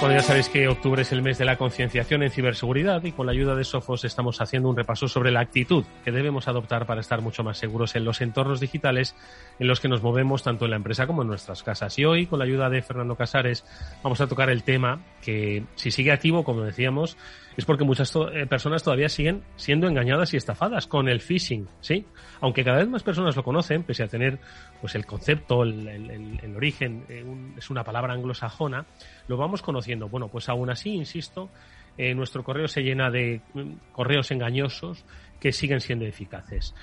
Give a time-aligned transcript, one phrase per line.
[0.00, 3.26] Bueno, ya sabéis que octubre es el mes de la concienciación en ciberseguridad y con
[3.26, 7.02] la ayuda de Sofos estamos haciendo un repaso sobre la actitud que debemos adoptar para
[7.02, 9.14] estar mucho más seguros en los entornos digitales
[9.58, 11.98] en los que nos movemos tanto en la empresa como en nuestras casas.
[11.98, 13.62] Y hoy, con la ayuda de Fernando Casares,
[14.02, 17.18] vamos a tocar el tema que, si sigue activo, como decíamos,
[17.58, 22.06] es porque muchas eh, personas todavía siguen siendo engañadas y estafadas con el phishing, ¿sí?
[22.40, 24.38] Aunque cada vez más personas lo conocen, pese a tener
[24.80, 27.22] pues el concepto, el, origen, eh,
[27.58, 28.86] es una palabra anglosajona,
[29.28, 29.89] lo vamos conociendo.
[29.98, 31.50] Bueno, pues aún así, insisto,
[31.98, 35.04] eh, nuestro correo se llena de mm, correos engañosos
[35.40, 36.74] que siguen siendo eficaces.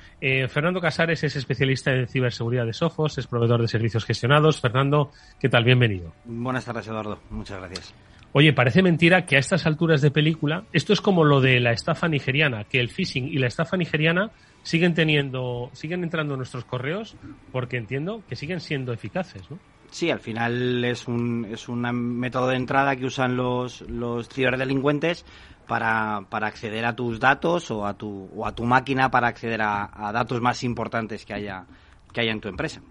[0.49, 4.59] Fernando Casares es especialista en ciberseguridad de Sofos, es proveedor de servicios gestionados.
[4.59, 5.63] Fernando, ¿qué tal?
[5.63, 6.11] Bienvenido.
[6.25, 7.20] Buenas tardes, Eduardo.
[7.30, 7.93] Muchas gracias.
[8.33, 11.71] Oye, parece mentira que a estas alturas de película, esto es como lo de la
[11.71, 14.31] estafa nigeriana, que el phishing y la estafa nigeriana
[14.63, 17.16] siguen teniendo, siguen entrando en nuestros correos
[17.52, 19.58] porque entiendo que siguen siendo eficaces, ¿no?
[19.90, 21.81] Sí, al final es un, es un
[22.20, 25.25] método de entrada que usan los, los ciberdelincuentes
[25.67, 29.61] para, para acceder a tus datos o a tu, o a tu máquina para acceder
[29.61, 31.66] a, a datos más importantes que haya,
[32.14, 32.81] que haya en tu empresa.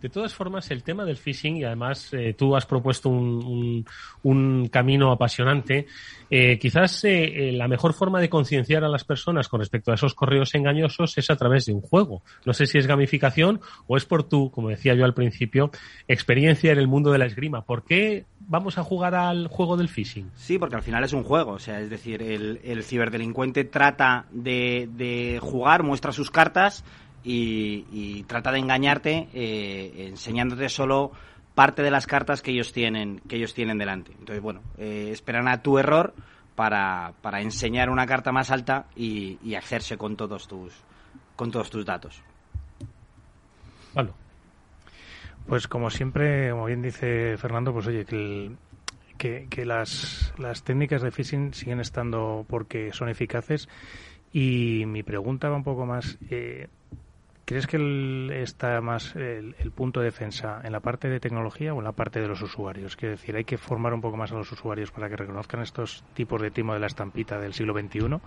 [0.00, 3.84] De todas formas, el tema del phishing, y además eh, tú has propuesto un,
[4.70, 5.86] camino apasionante,
[6.30, 10.14] eh, quizás eh, la mejor forma de concienciar a las personas con respecto a esos
[10.14, 12.22] correos engañosos es a través de un juego.
[12.44, 15.70] No sé si es gamificación o es por tu, como decía yo al principio,
[16.08, 17.62] experiencia en el mundo de la esgrima.
[17.62, 20.30] ¿Por qué vamos a jugar al juego del phishing?
[20.34, 21.52] Sí, porque al final es un juego.
[21.52, 26.84] O sea, es decir, el, el ciberdelincuente trata de jugar, muestra sus cartas
[27.24, 31.12] y, trata de engañarte eh, enseñándote solo
[31.54, 34.12] parte de las cartas que ellos tienen que ellos tienen delante.
[34.12, 36.14] Entonces, bueno, eh, esperan a tu error
[36.54, 40.74] para, para enseñar una carta más alta y, hacerse con todos tus
[41.36, 42.22] con todos tus datos.
[43.94, 44.12] Bueno.
[45.46, 48.56] Pues como siempre, como bien dice Fernando, pues oye, que,
[49.18, 53.68] que, las, las técnicas de phishing siguen estando porque son eficaces
[54.32, 56.68] y mi pregunta va un poco más, eh,
[57.44, 61.84] ¿Crees que está más el, punto de defensa en la parte de tecnología o en
[61.84, 62.96] la parte de los usuarios?
[62.96, 66.04] Quiero decir, ¿hay que formar un poco más a los usuarios para que reconozcan estos
[66.14, 68.18] tipos de timo de la estampita del siglo XXI?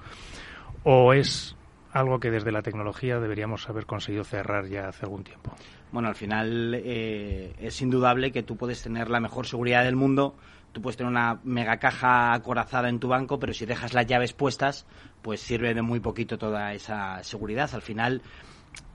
[0.83, 1.56] ¿O es
[1.94, 5.51] algo que desde la tecnología deberíamos haber conseguido cerrar ya hace algún tiempo?
[5.91, 10.35] Bueno, al final eh, es indudable que tú puedes tener la mejor seguridad del mundo,
[10.73, 14.33] tú puedes tener una mega caja acorazada en tu banco, pero si dejas las llaves
[14.33, 14.85] puestas,
[15.23, 17.69] pues sirve de muy poquito toda esa seguridad.
[17.73, 18.22] Al final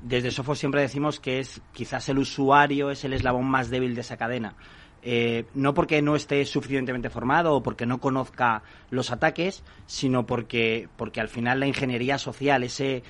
[0.00, 4.00] desde Sofos siempre decimos que es quizás el usuario es el eslabón más débil de
[4.00, 4.54] esa cadena.
[5.04, 10.88] Eh, no porque no esté suficientemente formado o porque no conozca los ataques, sino porque,
[10.96, 13.02] porque al final la ingeniería social, ese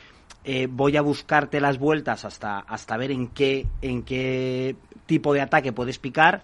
[0.45, 5.43] eh, voy a buscarte las vueltas hasta, hasta ver en qué, en qué tipo de
[5.43, 6.43] ataque puedes picar,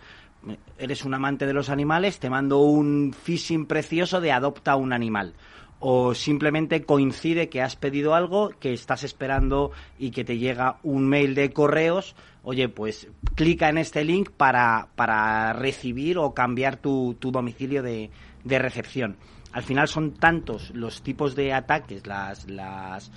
[0.78, 5.34] eres un amante de los animales, te mando un phishing precioso de adopta un animal
[5.80, 11.08] o simplemente coincide que has pedido algo, que estás esperando y que te llega un
[11.08, 17.14] mail de correos, oye, pues clica en este link para, para recibir o cambiar tu,
[17.18, 18.10] tu domicilio de,
[18.44, 19.16] de, recepción.
[19.52, 23.12] Al final son tantos los tipos de ataques, las, las,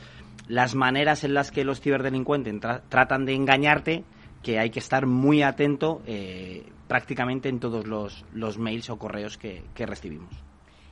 [0.48, 2.54] las maneras en las que los ciberdelincuentes
[2.90, 4.04] tratan de engañarte,
[4.44, 9.38] que hay que estar muy atento eh, prácticamente en todos los, los mails o correos
[9.38, 10.51] que recibimos.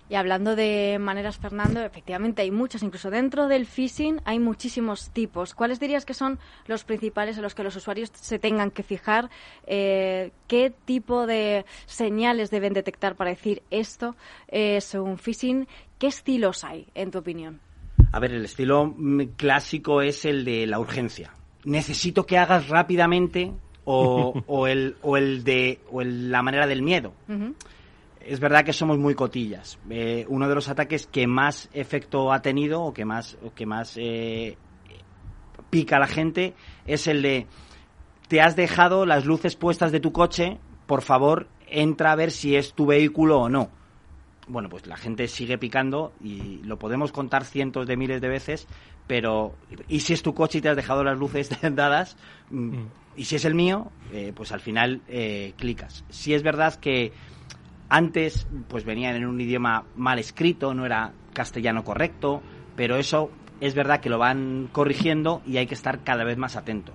[0.10, 5.54] Y hablando de maneras, Fernando, efectivamente hay muchas, incluso dentro del phishing hay muchísimos tipos.
[5.54, 9.30] ¿Cuáles dirías que son los principales en los que los usuarios se tengan que fijar?
[9.68, 14.16] Eh, ¿Qué tipo de señales deben detectar para decir esto
[14.48, 15.68] es un phishing?
[16.00, 17.60] ¿Qué estilos hay, en tu opinión?
[18.12, 18.96] A ver, el estilo
[19.36, 21.34] clásico es el de la urgencia.
[21.66, 23.52] Necesito que hagas rápidamente
[23.84, 24.34] o,
[24.68, 27.14] el, o el de o la manera del miedo
[28.22, 29.80] es verdad que somos muy cotillas.
[29.90, 33.96] Eh, uno de los ataques que más efecto ha tenido o que más, que más
[33.98, 34.58] eh,
[35.70, 36.54] pica a la gente
[36.86, 37.48] es el de
[38.28, 42.56] te has dejado las luces puestas de tu coche, por favor, entra a ver si
[42.56, 43.70] es tu vehículo o no.
[44.48, 48.68] Bueno, pues la gente sigue picando y lo podemos contar cientos de miles de veces,
[49.08, 49.56] pero
[49.88, 52.18] ¿y si es tu coche y te has dejado las luces dadas?
[52.52, 52.90] Mm, mm.
[53.16, 55.02] Y si es el mío, eh, pues al final
[55.58, 56.06] clicas.
[56.10, 57.12] Si es verdad que
[57.90, 62.42] antes, pues venían en un idioma mal escrito, no era castellano correcto,
[62.76, 66.56] pero eso es verdad que lo van corrigiendo y hay que estar cada vez más
[66.56, 66.94] atento.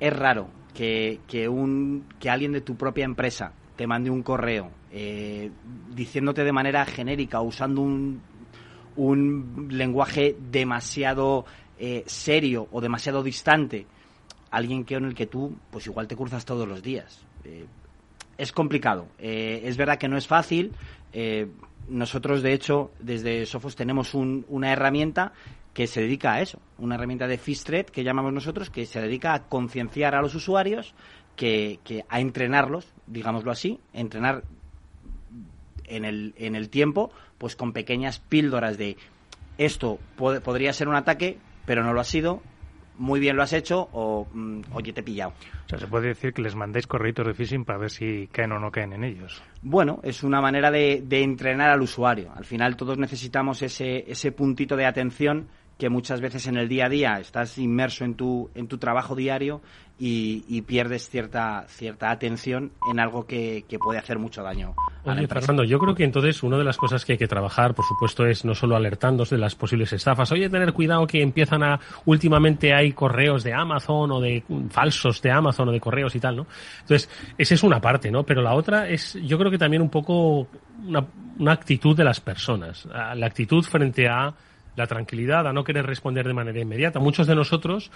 [0.00, 5.50] Es raro que, un, que alguien de tu propia empresa te mande un correo eh,
[5.94, 8.22] diciéndote de manera genérica o usando un,
[8.96, 11.44] un lenguaje demasiado
[11.78, 13.86] eh, serio o demasiado distante
[14.50, 17.24] alguien que en el que tú pues igual te cruzas todos los días.
[17.44, 17.66] Eh,
[18.38, 19.06] es complicado.
[19.18, 20.72] Eh, es verdad que no es fácil.
[21.12, 21.48] Eh,
[21.88, 25.32] nosotros, de hecho, desde Sofos tenemos una herramienta
[25.74, 29.34] que se dedica a eso, una herramienta de Fistred que llamamos nosotros, que se dedica
[29.34, 30.94] a concienciar a los usuarios,
[31.36, 34.44] que, a entrenarlos, digámoslo así, entrenar
[35.84, 38.96] en el, en el tiempo, pues con pequeñas píldoras de
[39.58, 42.40] esto podría ser un ataque, pero no lo ha sido,
[42.98, 45.32] muy bien lo has hecho o mm, oye te he pillado.
[45.66, 48.52] O sea, se puede decir que les mandéis correitos de phishing para ver si caen
[48.52, 49.42] o no caen en ellos.
[49.62, 52.32] Bueno, es una manera de, de entrenar al usuario.
[52.34, 55.48] Al final todos necesitamos ese, ese puntito de atención
[55.78, 59.14] que muchas veces en el día a día estás inmerso en tu, en tu trabajo
[59.14, 59.60] diario
[59.96, 64.74] y, pierdes cierta, cierta atención en algo que, puede hacer mucho daño.
[65.04, 67.84] Oye, Fernando, yo creo que entonces una de las cosas que hay que trabajar, por
[67.84, 70.32] supuesto, es no solo alertándose de las posibles estafas.
[70.32, 75.30] Oye, tener cuidado que empiezan a, últimamente hay correos de Amazon o de falsos de
[75.30, 76.46] Amazon o de correos y tal, ¿no?
[76.80, 78.24] Entonces, esa es una parte, ¿no?
[78.24, 80.48] Pero la otra es, yo creo que también un poco
[80.86, 81.06] una,
[81.38, 82.86] una actitud de las personas.
[82.86, 84.34] La actitud frente a
[84.76, 86.98] la tranquilidad, a no querer responder de manera inmediata.
[86.98, 87.90] Muchos de nosotros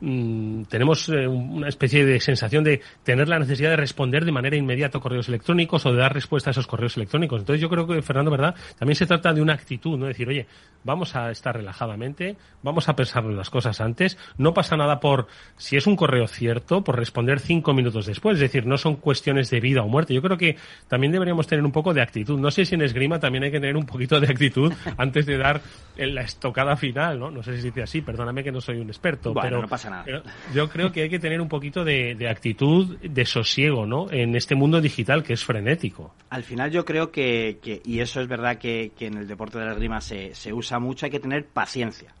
[0.00, 4.56] mm, tenemos eh, una especie de sensación de tener la necesidad de responder de manera
[4.56, 7.40] inmediata a correos electrónicos o de dar respuesta a esos correos electrónicos.
[7.40, 8.54] Entonces yo creo que, Fernando, ¿verdad?
[8.78, 10.06] También se trata de una actitud, ¿no?
[10.06, 10.46] Decir, oye,
[10.84, 15.26] vamos a estar relajadamente, vamos a pensar las cosas antes, no pasa nada por,
[15.56, 18.34] si es un correo cierto, por responder cinco minutos después.
[18.34, 20.14] Es decir, no son cuestiones de vida o muerte.
[20.14, 20.56] Yo creo que
[20.88, 22.38] también deberíamos tener un poco de actitud.
[22.38, 25.38] No sé si en esgrima también hay que tener un poquito de actitud antes de
[25.38, 25.60] dar
[25.96, 27.30] el la estocada final, ¿no?
[27.30, 29.88] No sé si se dice así, perdóname que no soy un experto, pero, no pasa
[29.88, 30.22] nada.
[30.52, 34.10] yo creo que hay que tener un poquito de, actitud, de sosiego, ¿no?
[34.10, 36.14] En este mundo digital que es frenético.
[36.30, 39.72] Al final yo creo que, y eso es verdad que, en el deporte de la
[39.72, 42.12] esgrima se, se usa mucho, hay que tener paciencia.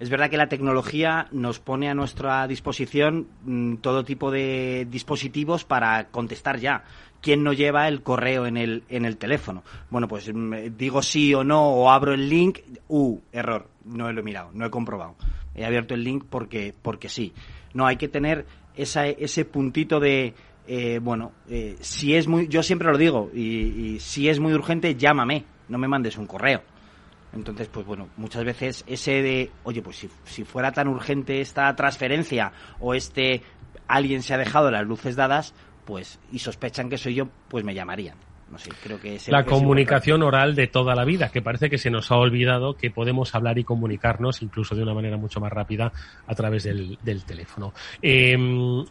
[0.00, 5.64] Es verdad que la tecnología nos pone a nuestra disposición mm, todo tipo de dispositivos
[5.64, 6.84] para contestar ya.
[7.20, 9.62] ¿Quién no lleva el correo en el, en el teléfono?
[9.90, 12.60] Bueno, pues mm, digo sí o no o abro el link.
[12.88, 13.68] Uh, error.
[13.84, 15.16] No lo he mirado, no he comprobado.
[15.54, 17.34] He abierto el link porque, porque sí.
[17.74, 20.32] No, hay que tener ese puntito de,
[20.66, 24.94] eh, bueno, eh, si es muy, yo siempre lo digo, y si es muy urgente,
[24.94, 26.62] llámame, no me mandes un correo.
[27.32, 31.74] Entonces, pues bueno, muchas veces ese de, oye, pues si, si fuera tan urgente esta
[31.76, 33.42] transferencia o este
[33.86, 35.54] alguien se ha dejado las luces dadas,
[35.84, 38.16] pues y sospechan que soy yo, pues me llamarían.
[38.50, 41.78] No sé, creo que es la comunicación oral de toda la vida, que parece que
[41.78, 45.52] se nos ha olvidado que podemos hablar y comunicarnos incluso de una manera mucho más
[45.52, 45.92] rápida
[46.26, 47.72] a través del, del teléfono.
[48.02, 48.84] Em,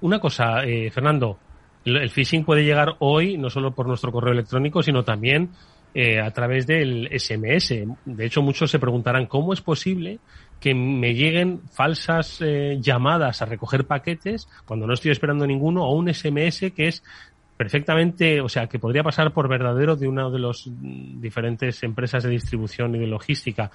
[0.00, 1.38] una cosa, eh, Fernando,
[1.84, 5.50] el phishing puede llegar hoy no solo por nuestro correo electrónico, sino también
[5.96, 7.72] eh, a través del SMS.
[8.04, 10.18] De hecho, muchos se preguntarán cómo es posible
[10.58, 15.94] que me lleguen falsas eh, llamadas a recoger paquetes cuando no estoy esperando ninguno o
[15.94, 17.04] un SMS que es
[17.56, 22.30] perfectamente, o sea, que podría pasar por verdadero de una de las diferentes empresas de
[22.30, 23.70] distribución y de logística.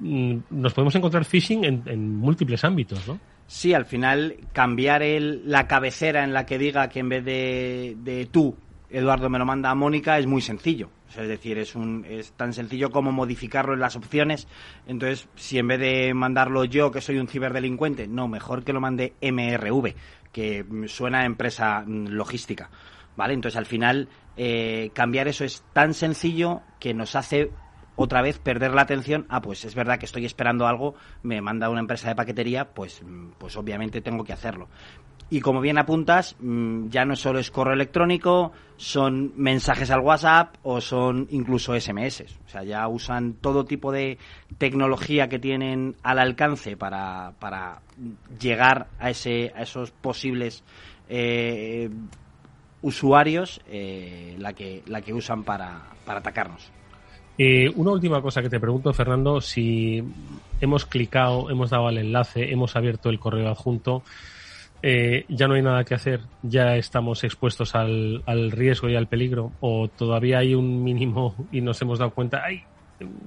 [0.00, 3.20] Mm, nos podemos encontrar phishing en, múltiples ámbitos, ¿no?
[3.46, 7.96] Sí, al final cambiar el, la cabecera en la que diga que en vez de,
[8.02, 8.56] de tú,
[8.88, 12.52] Eduardo me lo manda a Mónica, es muy sencillo es decir, es, un, es tan
[12.52, 14.46] sencillo como modificarlo en las opciones.
[14.86, 18.80] Entonces, si en vez de mandarlo yo, que soy un ciberdelincuente, no, mejor que lo
[18.80, 19.94] mande MRV,
[20.32, 22.70] que suena a empresa mm, logística.
[23.16, 23.34] ¿Vale?
[23.34, 27.50] Entonces, al final, eh, cambiar eso es tan sencillo que nos hace
[27.96, 29.26] otra vez perder la atención.
[29.28, 33.02] Ah, pues es verdad que estoy esperando algo, me manda una empresa de paquetería, pues,
[33.02, 34.68] mm, pues obviamente tengo que hacerlo.
[35.30, 40.56] Y como bien apuntas, mm, ya no solo es correo electrónico, son mensajes al WhatsApp
[40.64, 42.22] o son incluso SMS.
[42.46, 44.18] O sea, ya usan todo tipo de
[44.58, 47.80] tecnología que tienen al alcance para, para
[48.40, 50.64] llegar a, ese, a esos posibles
[51.08, 51.90] eh,
[52.82, 56.72] usuarios, eh, la, que, la que usan para, para atacarnos.
[57.38, 60.02] Eh, una última cosa que te pregunto, Fernando, si
[60.60, 64.02] hemos clicado, hemos dado al enlace, hemos abierto el correo adjunto,
[64.82, 69.52] eh, ya no hay nada que hacer, ya estamos expuestos al, riesgo y al peligro,
[69.60, 72.62] o todavía hay un mínimo y nos hemos dado cuenta ay,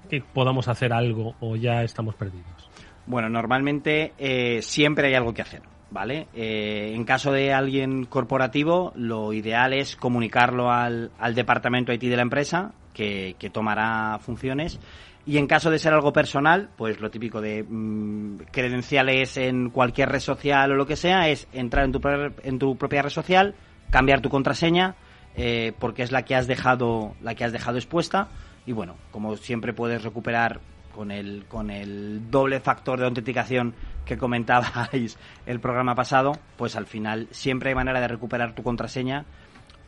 [0.10, 2.70] que podamos hacer algo o ya estamos perdidos.
[3.06, 5.62] Bueno, normalmente eh, siempre hay algo que hacer.
[5.92, 6.28] ¿Vale?
[6.34, 12.16] Eh, en caso de alguien corporativo, lo ideal es comunicarlo al, al departamento IT de
[12.16, 14.80] la empresa, que, que tomará funciones,
[15.26, 20.10] y en caso de ser algo personal, pues lo típico de mm, credenciales en cualquier
[20.10, 22.02] red social o lo que sea, es entrar en tu,
[22.44, 23.56] en tu propia red social,
[23.90, 24.96] cambiar tu contraseña,
[25.36, 28.28] eh, porque es la que has dejado, la que has dejado expuesta.
[28.66, 30.60] Y bueno, como siempre puedes recuperar
[30.94, 33.74] con el, con el doble factor de autenticación
[34.06, 39.26] que comentabais el programa pasado, pues al final siempre hay manera de recuperar tu contraseña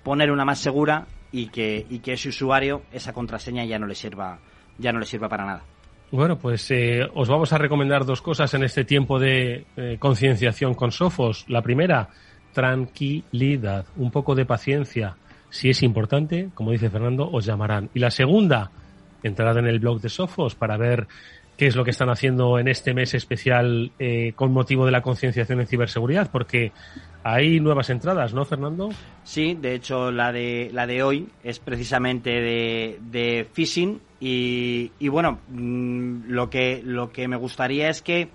[0.06, 3.96] poner una más segura y que, y que ese usuario, esa contraseña ya no le
[3.96, 4.38] sirva,
[4.77, 5.63] ya no le sirva para nada.
[6.12, 10.74] Bueno, pues eh, os vamos a recomendar dos cosas en este tiempo de eh, concienciación
[10.74, 11.46] con Sofos.
[11.50, 12.10] La primera,
[12.53, 15.17] tranquilidad, un poco de paciencia.
[15.50, 17.89] Si es importante, como dice Fernando, os llamarán.
[17.94, 18.72] Y la segunda,
[19.24, 21.08] entrad en el blog de Sofos para ver
[21.58, 25.02] qué es lo que están haciendo en este mes especial eh, con motivo de la
[25.02, 26.72] concienciación en ciberseguridad, porque
[27.24, 28.90] hay nuevas entradas, ¿no, Fernando?
[29.24, 35.40] Sí, de hecho la de la de hoy es precisamente de, phishing y, y bueno,
[35.50, 38.30] mm, lo que lo que me gustaría es que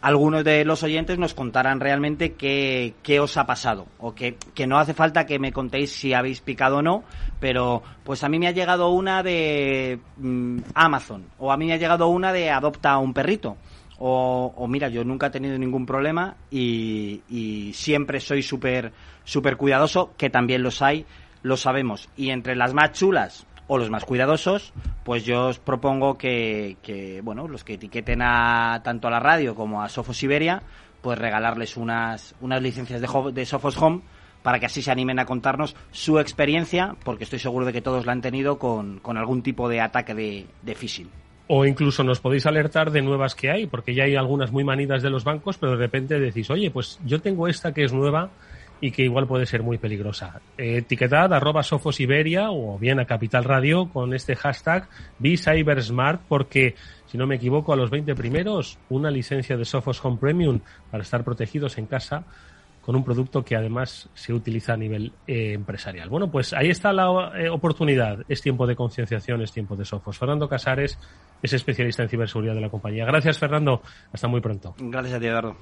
[0.00, 3.86] algunos de los oyentes nos contaran realmente qué, qué os ha pasado.
[3.98, 7.04] O que, que, no hace falta que me contéis si habéis picado o no,
[7.40, 11.72] pero pues a mí me ha llegado una de mm, Amazon, o a mí me
[11.74, 13.56] ha llegado una de adopta a un perrito.
[14.00, 18.92] O, mira, yo nunca he tenido ningún problema y, siempre soy súper
[19.24, 21.04] súper cuidadoso, que también los hay,
[21.42, 22.08] lo sabemos.
[22.16, 24.72] Y entre las más chulas, o los más cuidadosos,
[25.04, 29.82] pues yo os propongo que, bueno, los que etiqueten a tanto a la radio como
[29.82, 30.62] a Sofos Siberia,
[31.02, 34.00] pues regalarles unas, unas licencias de, de Sofos Home
[34.42, 38.06] para que así se animen a contarnos su experiencia, porque estoy seguro de que todos
[38.06, 41.10] la han tenido con, con algún tipo de ataque de, de phishing.
[41.48, 45.02] O incluso nos podéis alertar de nuevas que hay, porque ya hay algunas muy manidas
[45.02, 48.30] de los bancos, pero de repente decís, oye, pues yo tengo esta que es nueva
[48.80, 50.40] y que igual puede ser muy peligrosa.
[50.56, 56.74] Etiquetad arroba Sofos Iberia o bien a Capital Radio con este hashtag BeCyberSmart porque,
[57.06, 61.02] si no me equivoco, a los 20 primeros una licencia de Sophos Home Premium para
[61.02, 62.24] estar protegidos en casa
[62.88, 66.08] con un producto que además se utiliza a nivel eh, empresarial.
[66.08, 68.24] Bueno, pues ahí está la eh, oportunidad.
[68.30, 70.16] Es tiempo de concienciación, es tiempo de Sofos.
[70.16, 70.98] Fernando Casares
[71.42, 73.04] es especialista en ciberseguridad de la compañía.
[73.04, 73.82] Gracias, Fernando.
[74.10, 74.74] Hasta muy pronto.
[74.78, 75.56] Gracias a ti, Eduardo.